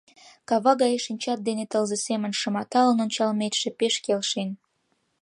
Кава 0.47 0.71
гае 0.81 0.97
шинчат 1.05 1.39
дене 1.47 1.65
тылзе 1.71 1.97
семын 2.07 2.31
шыматалын 2.39 2.97
ончалметше 3.05 3.69
пеш 3.79 3.95
келшен. 4.05 4.49